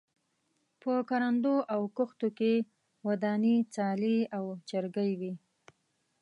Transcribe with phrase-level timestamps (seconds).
[0.81, 2.53] په کروندو او کښتو کې
[3.07, 5.33] ودانې څالې او چرګۍ وې.